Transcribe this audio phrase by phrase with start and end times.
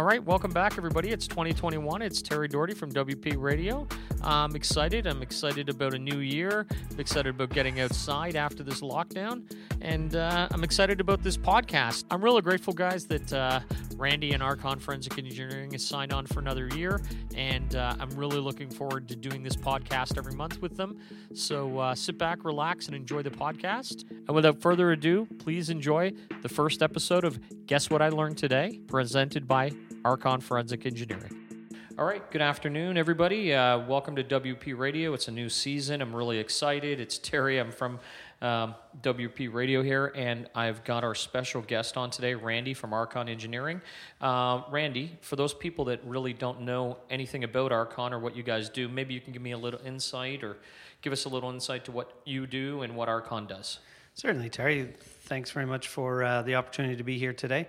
[0.00, 1.10] All right, welcome back, everybody.
[1.10, 2.00] It's 2021.
[2.00, 3.86] It's Terry Doherty from WP Radio.
[4.22, 5.06] I'm excited.
[5.06, 6.66] I'm excited about a new year.
[6.90, 9.42] I'm excited about getting outside after this lockdown.
[9.82, 12.04] And uh, I'm excited about this podcast.
[12.10, 13.60] I'm really grateful, guys, that uh,
[13.96, 17.02] Randy and Archon Forensic Engineering has signed on for another year.
[17.34, 20.96] And uh, I'm really looking forward to doing this podcast every month with them.
[21.34, 24.10] So uh, sit back, relax, and enjoy the podcast.
[24.10, 28.80] And without further ado, please enjoy the first episode of Guess What I Learned Today,
[28.88, 29.72] presented by
[30.04, 31.50] Archon Forensic Engineering.
[31.98, 33.52] All right, good afternoon, everybody.
[33.52, 35.12] Uh, welcome to WP Radio.
[35.12, 36.00] It's a new season.
[36.00, 36.98] I'm really excited.
[36.98, 37.58] It's Terry.
[37.58, 38.00] I'm from
[38.40, 43.28] um, WP Radio here, and I've got our special guest on today, Randy from Archon
[43.28, 43.82] Engineering.
[44.20, 48.42] Uh, Randy, for those people that really don't know anything about Archon or what you
[48.42, 50.56] guys do, maybe you can give me a little insight or
[51.02, 53.80] give us a little insight to what you do and what Archon does.
[54.14, 54.88] Certainly, Terry.
[55.24, 57.68] Thanks very much for uh, the opportunity to be here today.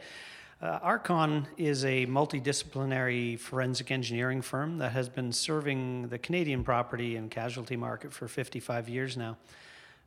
[0.61, 7.15] Uh, Archon is a multidisciplinary forensic engineering firm that has been serving the Canadian property
[7.15, 9.37] and casualty market for 55 years now.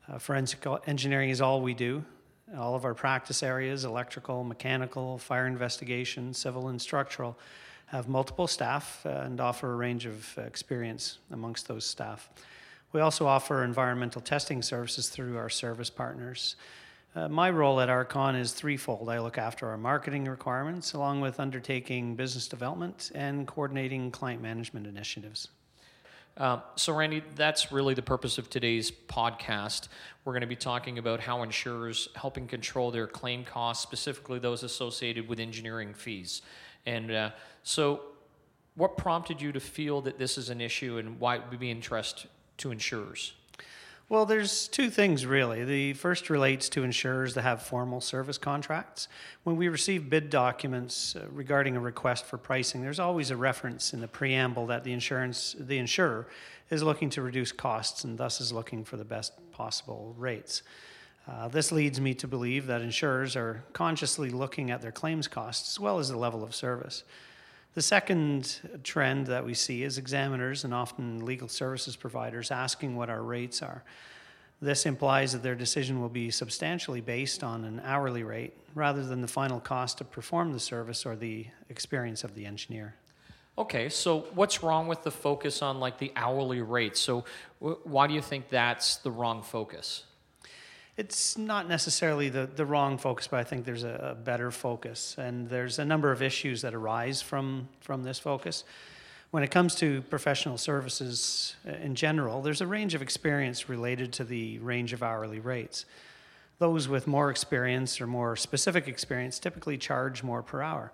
[0.09, 2.05] Uh, forensic engineering is all we do.
[2.57, 7.37] All of our practice areas electrical, mechanical, fire investigation, civil, and structural
[7.87, 12.31] have multiple staff uh, and offer a range of experience amongst those staff.
[12.93, 16.55] We also offer environmental testing services through our service partners.
[17.17, 19.09] Uh, my role at Archon is threefold.
[19.09, 24.85] I look after our marketing requirements, along with undertaking business development and coordinating client management
[24.85, 25.49] initiatives.
[26.37, 29.87] Um, so, Randy, that's really the purpose of today's podcast.
[30.25, 34.65] We're going to be talking about how insurers helping control their claim costs, specifically those
[34.65, 36.43] associated with engineering fees.
[36.85, 37.31] And uh,
[37.63, 38.01] so,
[38.75, 41.71] what prompted you to feel that this is an issue, and why it would be
[41.71, 42.27] interest
[42.57, 43.35] to insurers?
[44.11, 45.65] Well, there's two things really.
[45.65, 49.09] The first relates to insurers that have formal service contracts.
[49.45, 53.95] When we receive bid documents uh, regarding a request for pricing, there's always a reference
[53.95, 56.29] in the preamble that the insurance the insurer
[56.69, 60.63] is looking to reduce costs and thus is looking for the best possible rates.
[61.27, 65.77] Uh, this leads me to believe that insurers are consciously looking at their claims costs
[65.77, 67.05] as well as the level of service.
[67.75, 73.11] The second trend that we see is examiners and often legal services providers asking what
[73.11, 73.83] our rates are.
[74.63, 79.21] This implies that their decision will be substantially based on an hourly rate rather than
[79.21, 82.95] the final cost to perform the service or the experience of the engineer.
[83.59, 86.97] Okay, so what's wrong with the focus on like the hourly rate?
[86.97, 87.25] So
[87.59, 90.05] why do you think that's the wrong focus?
[90.97, 95.17] It's not necessarily the, the wrong focus, but I think there's a, a, better focus.
[95.19, 98.65] And there's a number of issues that arise from, from this focus.
[99.33, 104.13] When it comes to professional services uh, in general, there's a range of experience related
[104.15, 105.85] to the range of hourly rates.
[106.61, 110.93] Those with more experience or more specific experience typically charge more per hour.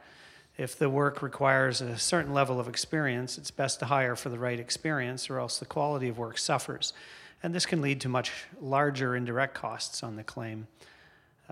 [0.59, 4.38] If the work requires a certain level of experience, it's best to hire for the
[4.38, 6.93] right experience, or else the quality of work suffers
[7.43, 10.66] and this can lead to much larger indirect costs on the claim.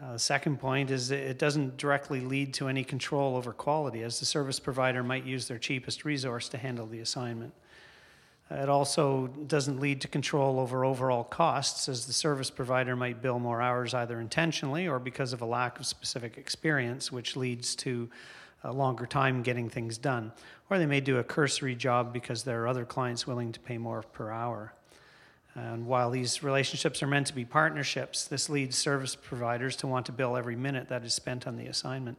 [0.01, 4.21] Uh, the second point is it doesn't directly lead to any control over quality, as
[4.21, 7.53] the service provider might use their cheapest resource to handle the assignment.
[8.51, 13.21] Uh, it also doesn't lead to control over overall costs, as the service provider might
[13.21, 17.75] bill more hours either intentionally or because of a lack of specific experience, which leads
[17.75, 18.09] to
[18.65, 20.33] a longer time getting things done.
[20.71, 23.79] Or they may do a cursory job because there are other clients willing to pay
[23.79, 24.73] more per hour.
[25.55, 30.07] And while these relationships are meant to be partnerships, this leads service providers to want
[30.07, 32.19] to bill every minute that is spent on the assignment.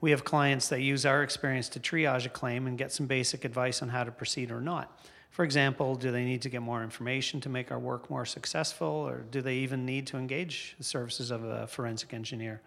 [0.00, 3.44] We have clients that use our experience to triage a claim and get some basic
[3.44, 5.04] advice on how to proceed or not.
[5.30, 8.88] For example, do they need to get more information to make our work more successful,
[8.88, 12.60] or do they even need to engage the services of a forensic engineer?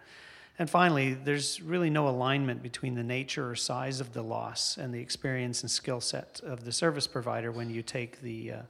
[0.58, 4.94] And finally, there's really no alignment between the nature or size of the loss and
[4.94, 8.62] the experience and skill set of the service provider when you take the uh,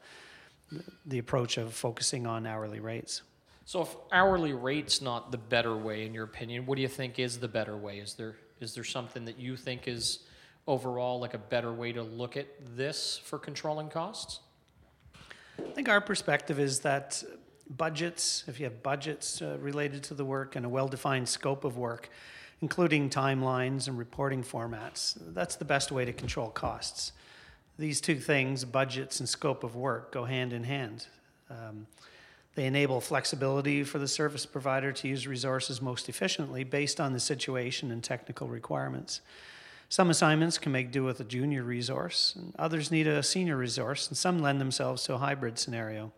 [1.04, 3.22] the approach of focusing on hourly rates.
[3.66, 7.18] So, if hourly rate's not the better way, in your opinion, what do you think
[7.18, 7.98] is the better way?
[7.98, 10.20] Is there is there something that you think is
[10.66, 12.46] overall like a better way to look at
[12.76, 14.40] this for controlling costs?
[15.58, 17.22] I think our perspective is that
[17.68, 21.64] budgets, if you have budgets uh, related to the work and a well defined scope
[21.64, 22.08] of work,
[22.60, 27.12] including timelines and reporting formats, that's the best way to control costs
[27.78, 31.06] these two things, budgets and scope of work, go hand in hand.
[31.50, 31.86] Um,
[32.54, 37.20] they enable flexibility for the service provider to use resources most efficiently based on the
[37.20, 39.20] situation and technical requirements.
[39.88, 44.08] Some assignments can make do with a junior resource, and others need a senior resource,
[44.08, 46.12] and some lend themselves to a hybrid scenario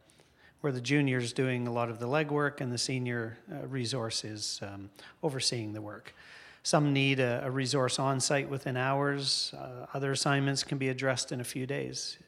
[0.61, 4.25] where the junior is doing a lot of the legwork and the senior uh, resource
[4.25, 4.91] is um,
[5.23, 6.15] overseeing the work.
[6.63, 9.55] Some need a, a resource on site within hours.
[9.57, 12.19] Uh, other assignments can be addressed in a few days.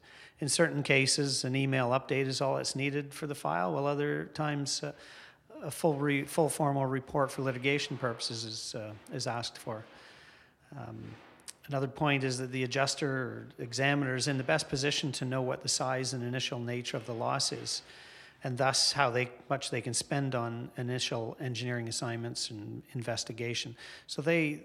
[0.41, 4.27] In certain cases, an email update is all that's needed for the file, while other
[4.35, 4.93] times, uh,
[5.65, 9.85] a full, re, full formal report for litigation purposes is, uh, is asked for.
[10.77, 11.03] Um,
[11.67, 15.43] another point is that the adjuster or examiner is in the best position to know
[15.43, 17.83] what the size and initial nature of the loss is,
[18.45, 23.77] and thus how they, much they can spend on initial engineering assignments and investigation.
[24.07, 24.63] So they,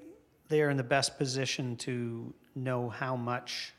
[0.50, 3.74] they are in the best position to know how much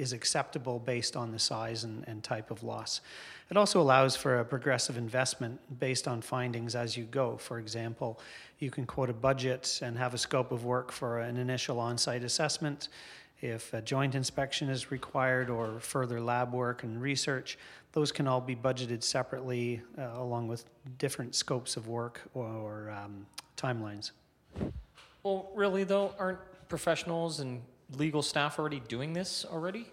[0.00, 3.02] is acceptable based on the size and, and type of loss.
[3.50, 7.36] It also allows for a progressive investment based on findings as you go.
[7.36, 8.18] For example,
[8.60, 11.98] you can quote a budget and have a scope of work for an initial on
[11.98, 12.88] site assessment.
[13.42, 17.58] If a joint inspection is required or further lab work and research,
[17.92, 20.64] those can all be budgeted separately uh, along with
[20.98, 23.26] different scopes of work or, or um,
[23.56, 24.10] timelines.
[25.22, 26.38] Well, really, though, aren't
[26.68, 27.62] professionals and
[27.96, 29.86] legal staff already doing this already?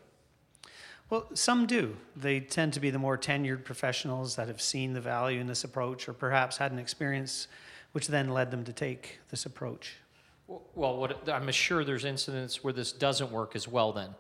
[1.10, 1.96] Well, some do.
[2.18, 5.64] They tend to be the more tenured professionals that have seen the value in this
[5.64, 7.48] approach or perhaps had an experience
[7.94, 9.96] which then led them to take this approach.
[10.48, 14.12] Well, what, I'm sure there's incidents where this doesn't work as well then.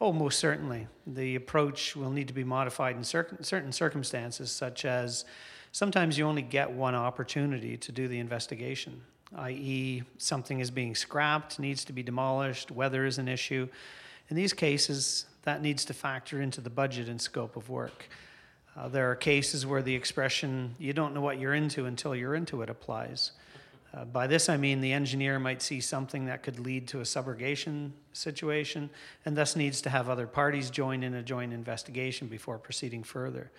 [0.00, 0.88] Oh, most certainly.
[1.06, 5.24] The approach will need to be modified in certain circumstances, such as
[5.72, 9.02] sometimes you only get one opportunity to do the investigation,
[9.36, 13.68] i.e., something is being scrapped, needs to be demolished, weather is an issue.
[14.30, 18.08] In these cases, that needs to factor into the budget and scope of work.
[18.76, 22.34] Uh, there are cases where the expression, you don't know what you're into until you're
[22.34, 23.32] into it, applies.
[23.94, 27.04] Uh, by this, I mean the engineer might see something that could lead to a
[27.04, 28.90] subrogation situation
[29.24, 33.52] and thus needs to have other parties join in a joint investigation before proceeding further.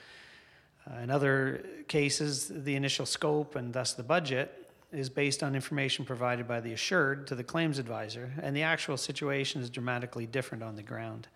[0.90, 6.06] Uh, in other cases, the initial scope and thus the budget is based on information
[6.06, 10.64] provided by the assured to the claims advisor, and the actual situation is dramatically different
[10.64, 11.28] on the ground.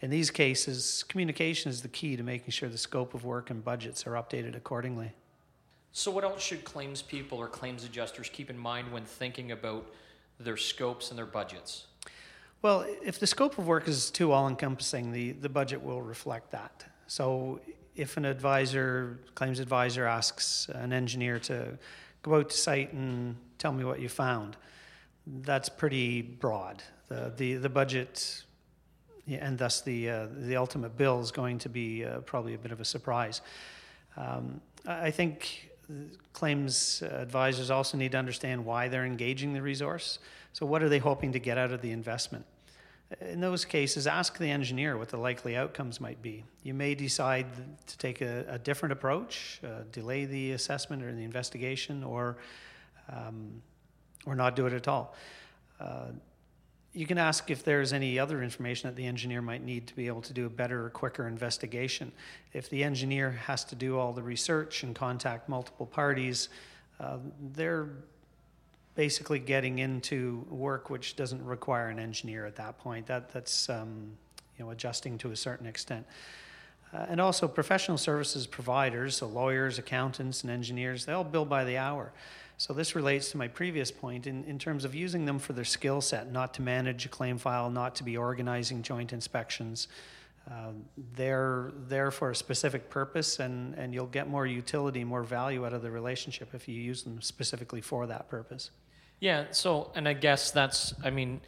[0.00, 3.64] In these cases, communication is the key to making sure the scope of work and
[3.64, 5.12] budgets are updated accordingly.
[5.94, 9.86] So, what else should claims people or claims adjusters keep in mind when thinking about
[10.40, 11.86] their scopes and their budgets?
[12.62, 16.50] Well, if the scope of work is too all encompassing, the, the budget will reflect
[16.52, 16.86] that.
[17.08, 17.60] So,
[17.94, 21.76] if an advisor, claims advisor, asks an engineer to
[22.22, 24.56] go out to site and tell me what you found,
[25.26, 26.82] that's pretty broad.
[27.08, 28.44] The, the, the budget
[29.28, 32.72] and thus the, uh, the ultimate bill is going to be uh, probably a bit
[32.72, 33.40] of a surprise.
[34.16, 35.71] Um, I think
[36.32, 40.18] claims advisors also need to understand why they're engaging the resource.
[40.52, 42.44] So, what are they hoping to get out of the investment?
[43.20, 46.44] In those cases, ask the engineer what the likely outcomes might be.
[46.62, 47.46] You may decide
[47.86, 52.38] to take a, a different approach, uh, delay the assessment or the investigation, or
[53.10, 53.62] um,
[54.24, 55.14] or not do it at all.
[55.80, 56.06] Uh,
[56.94, 60.06] you can ask if there's any other information that the engineer might need to be
[60.08, 62.12] able to do a better or quicker investigation.
[62.52, 66.50] If the engineer has to do all the research and contact multiple parties,
[67.00, 67.16] uh,
[67.54, 67.88] they're
[68.94, 73.06] basically getting into work which doesn't require an engineer at that point.
[73.06, 74.12] That, that's um,
[74.58, 76.06] you know, adjusting to a certain extent.
[76.92, 81.64] Uh, and also professional services providers, so lawyers, accountants, and engineers, they all bill by
[81.64, 82.12] the hour.
[82.62, 85.64] So this relates to my previous point in, in terms of using them for their
[85.64, 89.88] skill set, not to manage a claim file, not to be organizing joint inspections.
[90.48, 90.70] Uh,
[91.16, 95.72] they're there for a specific purpose, and, and you'll get more utility, more value out
[95.72, 98.70] of the relationship if you use them specifically for that purpose.
[99.18, 101.40] Yeah, so, and I guess that's, I mean,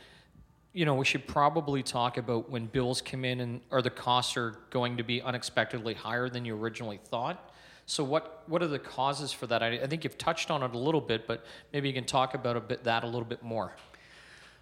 [0.73, 4.37] you know, we should probably talk about when bills come in and or the costs
[4.37, 7.54] are going to be unexpectedly higher than you originally thought.
[7.87, 9.63] So what what are the causes for that?
[9.63, 12.35] I, I think you've touched on it a little bit, but maybe you can talk
[12.35, 13.75] about a bit that a little bit more.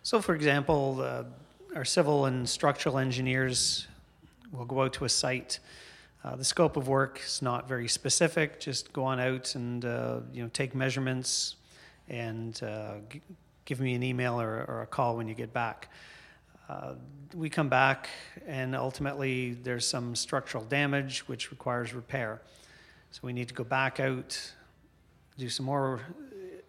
[0.02, 1.24] So, for example, uh,
[1.76, 3.86] our civil and structural engineers
[4.52, 5.60] will go out to a site.
[6.24, 8.60] Uh, the scope of work is not very specific.
[8.60, 11.56] Just go on out and uh, you know take measurements
[12.08, 13.20] and uh, g-
[13.64, 15.88] give me an email or, or, a call when you get back.
[16.68, 16.94] Uh,
[17.34, 18.08] we come back
[18.46, 22.40] and ultimately there's some structural damage which requires repair.
[23.12, 24.40] So we need to go back out,
[25.36, 26.00] do some more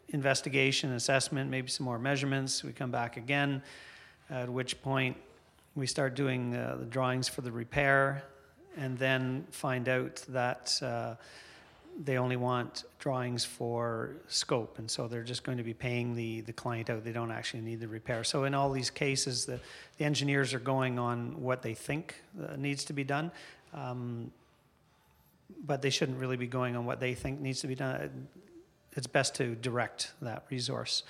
[0.09, 2.65] investigation, assessment, maybe some more measurements.
[2.65, 3.63] We come back again,
[4.29, 5.15] at which point
[5.75, 8.25] we start doing uh, the drawings for the repair,
[8.75, 11.15] and then find out that uh,
[12.03, 16.41] they only want drawings for scope, and so they're just going to be paying the,
[16.41, 17.05] the client out.
[17.05, 18.25] They don't actually need the repair.
[18.25, 19.61] So in all these cases, the,
[19.97, 23.31] the engineers are going on what they think uh, needs to be done.
[23.73, 24.29] Um,
[25.65, 28.27] but they shouldn't really be going on what they think needs to be done.
[28.93, 31.03] It's best to direct that resource.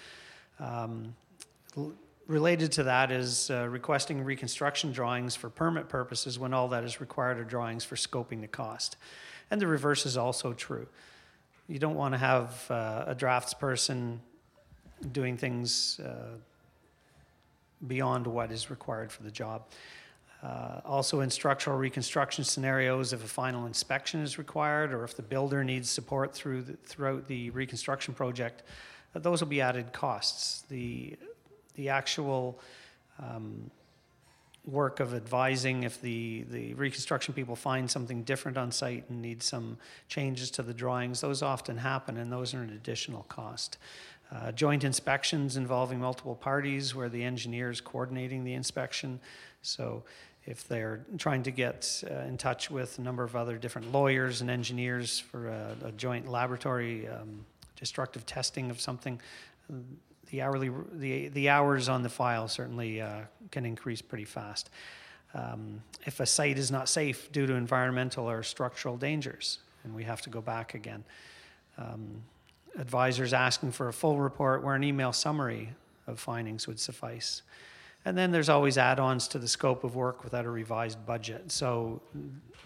[0.59, 1.15] Um,
[1.75, 1.93] l-
[2.27, 7.01] related to that is uh, requesting reconstruction drawings for permit purposes when all that is
[7.01, 8.97] required are drawings for scoping the cost.
[9.51, 10.87] And the reverse is also true.
[11.67, 14.19] You don't want to have uh, a draftsperson
[15.11, 16.37] doing things uh,
[17.87, 19.63] beyond what is required for the job.
[20.43, 25.21] Uh, also, in structural reconstruction scenarios, if a final inspection is required or if the
[25.21, 28.63] builder needs support through the, throughout the reconstruction project,
[29.15, 30.63] uh, those will be added costs.
[30.63, 31.15] The,
[31.75, 32.59] the actual
[33.19, 33.71] um,
[34.65, 39.41] work of advising if the, the reconstruction people find something different on site and need
[39.41, 39.77] some
[40.09, 43.77] changes to the drawings, those often happen and those are an additional cost.
[44.33, 49.19] Uh, joint inspections involving multiple parties where the engineer is coordinating the inspection.
[49.61, 50.03] So
[50.45, 54.41] if they're trying to get uh, in touch with a number of other different lawyers
[54.41, 57.45] and engineers for a, a joint laboratory um,
[57.77, 59.19] destructive testing of something,
[60.29, 63.21] the hourly the the hours on the file certainly uh,
[63.51, 64.69] can increase pretty fast.
[65.33, 70.03] Um, if a site is not safe due to environmental or structural dangers, and we
[70.03, 71.03] have to go back again.
[71.77, 72.23] Um,
[72.77, 75.69] advisors asking for a full report where an email summary
[76.07, 77.43] of findings would suffice.
[78.05, 81.51] And then there's always add-ons to the scope of work without a revised budget.
[81.51, 82.01] So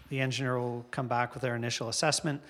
[0.09, 2.41] the engineer will come back with their initial assessment.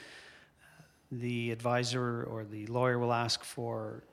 [1.12, 4.03] The advisor or the lawyer will ask for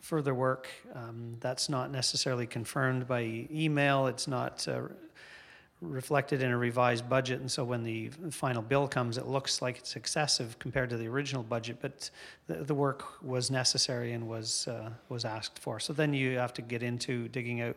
[0.00, 0.68] further work.
[0.94, 4.06] Um, that's not necessarily confirmed by email.
[4.06, 4.82] It's not uh,
[5.80, 9.78] reflected in a revised budget, and so when the final bill comes, it looks like
[9.78, 12.10] it's excessive compared to the original budget, but
[12.46, 15.80] the, the work was necessary and was, uh, was asked for.
[15.80, 17.76] So then you have to get into digging out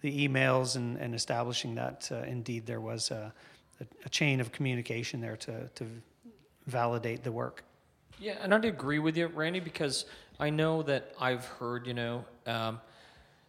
[0.00, 3.32] the emails and, and establishing that uh, indeed there was a,
[3.80, 5.86] a, a chain of communication there to, to
[6.66, 7.64] validate the work.
[8.20, 10.06] Yeah, and I'd agree with you, Randy, because
[10.40, 12.80] I know that I've heard, you know, um,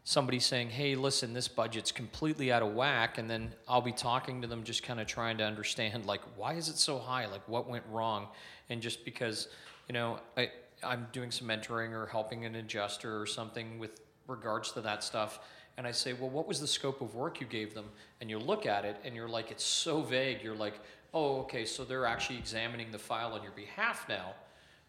[0.09, 3.19] somebody saying, hey, listen, this budget's completely out of whack.
[3.19, 6.53] And then I'll be talking to them, just kind of trying to understand, like, why
[6.53, 7.27] is it so high?
[7.27, 8.25] Like, what went wrong?
[8.71, 9.49] And just because,
[9.87, 10.49] you know, I,
[10.83, 15.41] I'm doing some mentoring or helping an adjuster or something with regards to that stuff.
[15.77, 17.85] And I say, well, what was the scope of work you gave them?
[18.19, 20.41] And you look at it and you're like, it's so vague.
[20.43, 20.79] You're like,
[21.13, 24.33] oh, okay, so they're actually examining the file on your behalf now.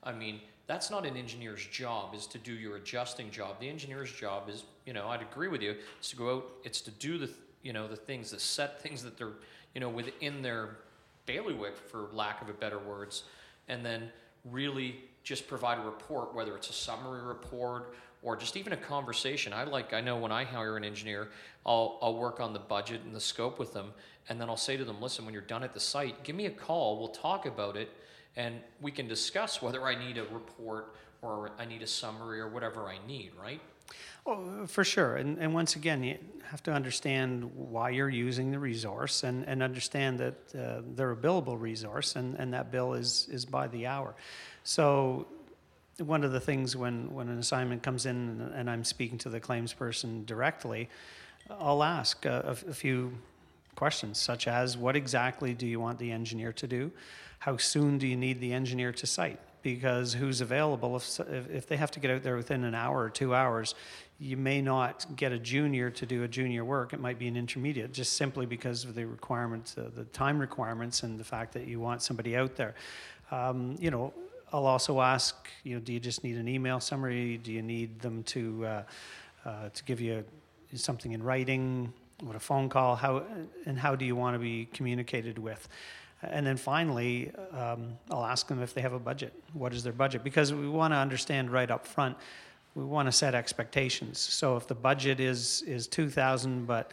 [0.03, 3.59] I mean, that's not an engineer's job is to do your adjusting job.
[3.59, 6.81] The engineer's job is you know i'd agree with you it's to go out it's
[6.81, 7.31] to do the
[7.62, 9.37] you know the things the set things that they're
[9.75, 10.79] you know within their
[11.27, 13.25] bailiwick for lack of a better words
[13.69, 14.11] and then
[14.50, 19.53] really just provide a report whether it's a summary report or just even a conversation.
[19.53, 21.29] I like i know when i hire an engineer
[21.65, 23.93] i'll i'll work on the budget and the scope with them
[24.29, 26.47] and then i'll say to them listen when you're done at the site give me
[26.47, 27.91] a call we'll talk about it
[28.37, 32.49] and we can discuss whether I need a report or I need a summary or
[32.49, 33.61] whatever I need, right?
[34.27, 35.17] Oh, for sure.
[35.17, 39.63] And, and once again, you have to understand why you're using the resource and, and
[39.63, 43.87] understand that uh, they're a billable resource and, and that bill is, is by the
[43.87, 44.15] hour.
[44.65, 45.27] So,
[45.99, 49.39] one of the things when, when an assignment comes in and I'm speaking to the
[49.39, 50.89] claims person directly,
[51.51, 53.19] I'll ask a, a few
[53.77, 56.93] questions, such as what exactly do you want the engineer to do?
[57.41, 59.41] how soon do you need the engineer to site?
[59.62, 60.97] Because who's available?
[60.97, 63.75] If, if they have to get out there within an hour or two hours,
[64.19, 66.93] you may not get a junior to do a junior work.
[66.93, 71.03] It might be an intermediate, just simply because of the requirements, uh, the time requirements,
[71.03, 72.75] and the fact that you want somebody out there.
[73.31, 74.12] Um, you know,
[74.53, 77.39] I'll also ask, you know, do you just need an email summary?
[77.39, 78.83] Do you need them to uh,
[79.47, 80.25] uh, to give you
[80.75, 81.93] something in writing?
[82.21, 82.97] What a phone call?
[82.97, 83.23] How
[83.67, 85.69] and how do you want to be communicated with?
[86.23, 89.33] And then finally, um, I'll ask them if they have a budget.
[89.55, 90.23] What is their budget?
[90.23, 92.17] Because we want to understand right up front.
[92.75, 94.19] We want to set expectations.
[94.19, 96.93] So if the budget is is two thousand, but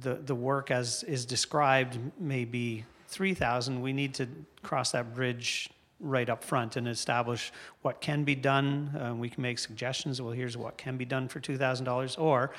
[0.00, 4.26] the the work as is described may be three thousand, we need to
[4.62, 5.68] cross that bridge
[6.00, 8.90] right up front and establish what can be done.
[8.94, 10.20] Uh, we can make suggestions.
[10.20, 12.52] Well, here's what can be done for two thousand dollars, or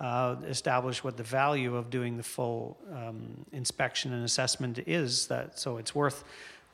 [0.00, 5.26] uh, establish what the value of doing the full um, inspection and assessment is.
[5.28, 6.24] That so it's worth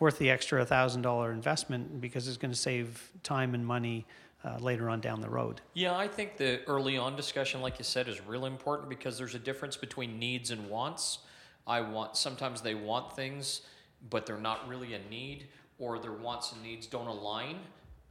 [0.00, 4.06] worth the extra thousand dollar investment because it's going to save time and money.
[4.44, 5.60] Uh, later on down the road.
[5.74, 9.34] Yeah, I think the early on discussion, like you said, is really important because there's
[9.34, 11.18] a difference between needs and wants.
[11.66, 13.62] I want sometimes they want things,
[14.10, 15.48] but they're not really a need,
[15.78, 17.58] or their wants and needs don't align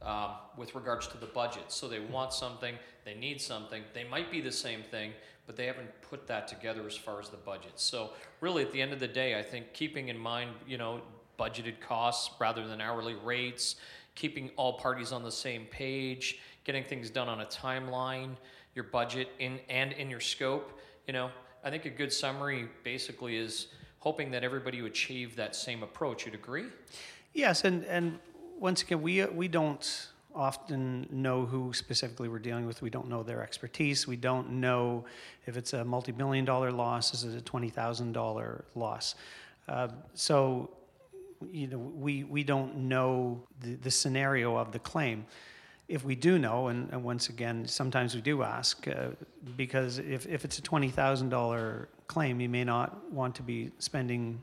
[0.02, 1.64] um, with regards to the budget.
[1.68, 5.12] So they want something, they need something, they might be the same thing,
[5.46, 7.72] but they haven't put that together as far as the budget.
[7.76, 8.10] So
[8.40, 11.00] really, at the end of the day, I think keeping in mind, you know,
[11.38, 13.76] budgeted costs rather than hourly rates,
[14.14, 18.36] keeping all parties on the same page, getting things done on a timeline,
[18.74, 20.78] your budget in and in your scope.
[21.06, 21.30] You know,
[21.64, 23.68] I think a good summary basically is
[24.00, 26.26] hoping that everybody would achieve that same approach.
[26.26, 26.66] You'd agree?
[27.34, 28.18] Yes, and and
[28.58, 32.80] once again, we we don't often know who specifically we're dealing with.
[32.80, 34.06] We don't know their expertise.
[34.06, 35.04] We don't know
[35.46, 39.14] if it's a multi-million dollar loss, is it a twenty thousand dollar loss.
[39.68, 40.70] Uh, so,
[41.50, 45.26] you know, we we don't know the, the scenario of the claim.
[45.88, 49.10] If we do know, and, and once again, sometimes we do ask, uh,
[49.56, 53.70] because if, if it's a twenty thousand dollar claim, you may not want to be
[53.78, 54.42] spending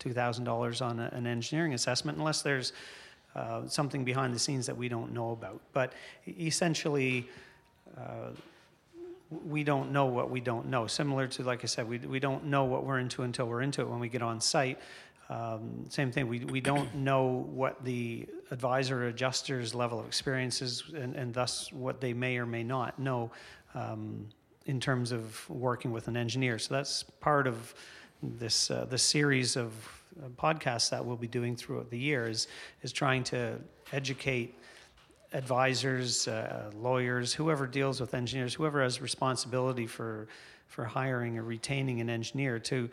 [0.00, 2.72] two thousand dollars on a, an engineering assessment unless there's
[3.36, 5.60] uh, something behind the scenes that we don't know about.
[5.72, 5.92] But
[6.26, 7.28] essentially,
[7.96, 8.30] uh,
[9.46, 10.88] we don't know what we don't know.
[10.88, 13.82] Similar to, like I said, we, we don't know what we're into until we're into
[13.82, 14.78] it when we get on site.
[15.28, 20.82] Um, same thing, we, we don't know what the advisor adjuster's level of experience is
[20.92, 23.30] and, and thus what they may or may not know
[23.74, 24.26] um,
[24.66, 26.58] in terms of working with an engineer.
[26.58, 27.74] So that's part of
[28.22, 29.72] this, uh, series of
[30.36, 32.48] podcasts that we'll be doing throughout the year is,
[32.82, 33.58] is trying to
[33.92, 34.54] educate
[35.32, 40.28] advisors, uh, lawyers, whoever deals with engineers, whoever has responsibility for,
[40.66, 42.90] for hiring or retaining an engineer to,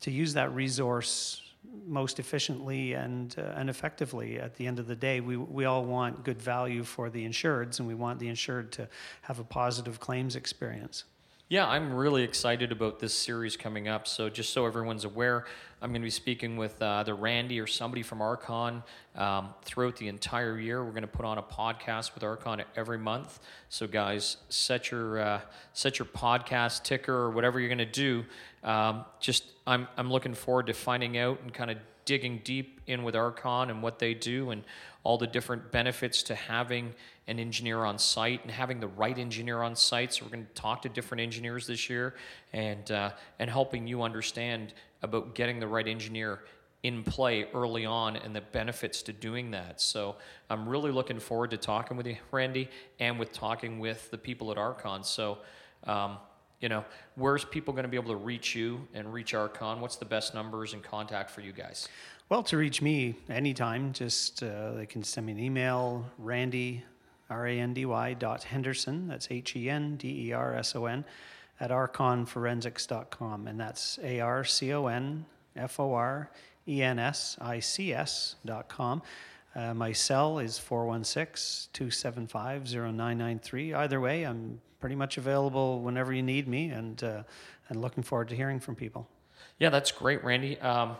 [0.00, 1.42] to use that resource
[1.86, 4.38] most efficiently and, uh, and effectively.
[4.38, 7.78] At the end of the day, we, we all want good value for the insureds
[7.78, 8.88] and we want the insured to
[9.22, 11.04] have a positive claims experience.
[11.50, 14.06] Yeah, I'm really excited about this series coming up.
[14.06, 15.46] So, just so everyone's aware,
[15.80, 18.82] I'm going to be speaking with uh, either Randy or somebody from Archon
[19.16, 20.84] um, throughout the entire year.
[20.84, 23.40] We're going to put on a podcast with Archon every month.
[23.70, 25.40] So, guys, set your uh,
[25.72, 28.26] set your podcast ticker or whatever you're going to do.
[28.62, 33.02] Um, just, I'm I'm looking forward to finding out and kind of digging deep in
[33.02, 34.64] with Archon and what they do and
[35.04, 36.94] all the different benefits to having
[37.26, 40.14] an engineer on site and having the right engineer on site.
[40.14, 42.14] So we're going to talk to different engineers this year
[42.54, 46.40] and uh, and helping you understand about getting the right engineer
[46.82, 49.78] in play early on and the benefits to doing that.
[49.78, 50.16] So
[50.48, 54.50] I'm really looking forward to talking with you, Randy, and with talking with the people
[54.50, 55.04] at Archon.
[55.04, 55.38] So.
[55.84, 56.16] Um,
[56.60, 59.80] you know, where's people going to be able to reach you and reach Archon?
[59.80, 61.88] What's the best numbers and contact for you guys?
[62.28, 66.84] Well, to reach me anytime, just uh, they can send me an email, Randy,
[67.30, 70.74] R A N D Y dot Henderson, that's H E N D E R S
[70.74, 71.04] O N,
[71.60, 73.46] at archonforensics.com.
[73.46, 76.30] And that's A R C O N F O R
[76.66, 79.02] E N S I C S dot com.
[79.54, 83.74] Uh, my cell is 416 275 0993.
[83.74, 87.22] Either way, I'm pretty much available whenever you need me and, uh,
[87.68, 89.08] and looking forward to hearing from people.
[89.58, 90.58] Yeah, that's great, Randy.
[90.60, 90.96] Um,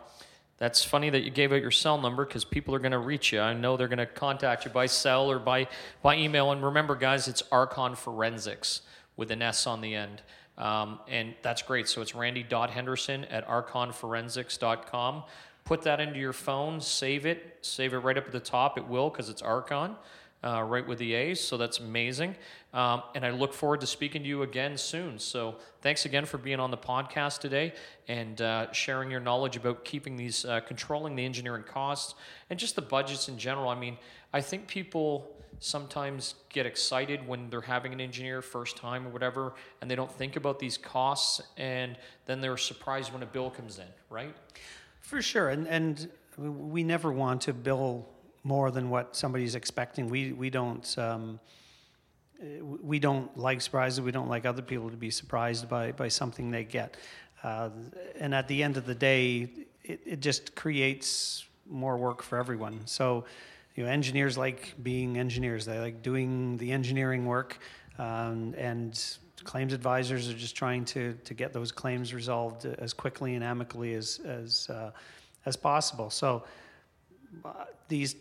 [0.58, 3.32] that's funny that you gave out your cell number because people are going to reach
[3.32, 3.40] you.
[3.40, 5.68] I know they're going to contact you by cell or by,
[6.02, 6.50] by email.
[6.50, 8.82] And remember, guys, it's Archon Forensics
[9.16, 10.22] with an S on the end.
[10.56, 11.88] Um, and that's great.
[11.88, 15.22] So it's randy.henderson at archonforensics.com.
[15.64, 18.76] Put that into your phone, save it, save it right up at the top.
[18.76, 19.94] It will because it's Archon
[20.44, 21.40] uh, right with the A's.
[21.40, 22.36] So that's amazing.
[22.72, 25.18] Um, and I look forward to speaking to you again soon.
[25.18, 27.72] So thanks again for being on the podcast today
[28.06, 32.14] and uh, sharing your knowledge about keeping these, uh, controlling the engineering costs
[32.50, 33.68] and just the budgets in general.
[33.68, 33.96] I mean,
[34.32, 39.54] I think people sometimes get excited when they're having an engineer first time or whatever
[39.80, 41.96] and they don't think about these costs and
[42.26, 44.36] then they're surprised when a bill comes in right
[45.00, 48.06] for sure and and we never want to bill
[48.48, 50.08] more than what somebody's expecting.
[50.08, 51.38] We we don't um,
[52.82, 54.00] we don't like surprises.
[54.00, 56.96] We don't like other people to be surprised by by something they get.
[57.44, 57.68] Uh,
[58.18, 59.48] and at the end of the day,
[59.84, 62.80] it, it just creates more work for everyone.
[62.86, 63.26] So,
[63.76, 65.64] you know, engineers like being engineers.
[65.64, 67.58] They like doing the engineering work,
[67.98, 68.98] um, and
[69.44, 73.94] claims advisors are just trying to to get those claims resolved as quickly and amicably
[73.94, 74.90] as as uh,
[75.44, 76.08] as possible.
[76.10, 76.44] So,
[77.44, 78.16] uh, these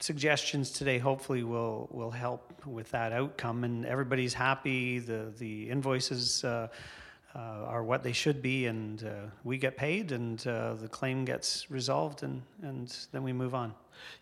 [0.00, 3.64] suggestions today hopefully will will help with that outcome.
[3.64, 4.98] And everybody's happy.
[4.98, 6.68] The the invoices uh,
[7.34, 11.24] uh, are what they should be and uh, we get paid and uh, the claim
[11.24, 13.74] gets resolved and and then we move on.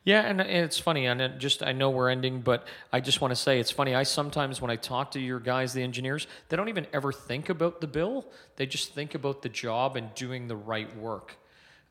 [0.05, 3.33] Yeah and it's funny and it just i know we're ending but i just want
[3.33, 6.59] to say it's funny i sometimes when i talk to your guys the engineers they
[6.59, 8.27] don't even ever think about the bill.
[8.57, 11.37] They just think about the job and doing the right work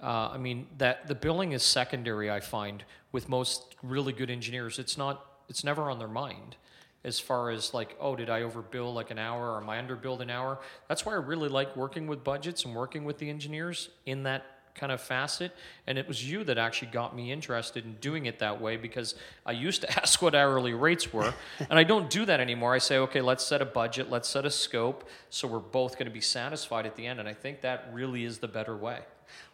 [0.01, 2.29] uh, I mean that the billing is secondary.
[2.31, 5.25] I find with most really good engineers, it's not.
[5.49, 6.55] It's never on their mind
[7.03, 10.21] as far as like, oh, did I overbill like an hour or am I underbilled
[10.21, 10.59] an hour?
[10.87, 14.45] That's why I really like working with budgets and working with the engineers in that
[14.75, 15.51] kind of facet.
[15.87, 19.15] And it was you that actually got me interested in doing it that way because
[19.45, 22.73] I used to ask what hourly rates were, and I don't do that anymore.
[22.73, 26.05] I say, okay, let's set a budget, let's set a scope, so we're both going
[26.05, 27.19] to be satisfied at the end.
[27.19, 28.99] And I think that really is the better way.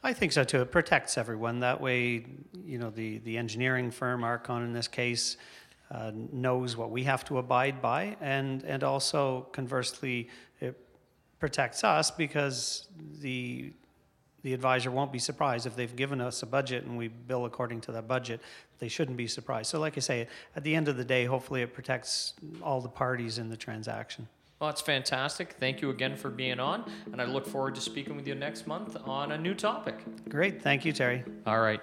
[0.03, 0.61] I think so too.
[0.61, 1.59] It protects everyone.
[1.59, 2.25] That way,
[2.65, 5.37] you know, the, the engineering firm, Archon in this case,
[5.89, 10.77] uh, knows what we have to abide by, and, and also conversely, it
[11.39, 12.87] protects us because
[13.21, 13.71] the
[14.43, 17.81] the advisor won't be surprised if they've given us a budget and we bill according
[17.81, 18.39] to that budget.
[18.79, 19.69] They shouldn't be surprised.
[19.69, 22.87] So, like I say, at the end of the day, hopefully it protects all the
[22.87, 24.27] parties in the transaction.
[24.59, 25.53] Well, that's fantastic.
[25.59, 28.65] Thank you again for being on, and I look forward to speaking with you next
[28.65, 29.95] month on a new topic.
[30.29, 30.61] Great.
[30.61, 31.23] Thank you, Terry.
[31.45, 31.79] All right.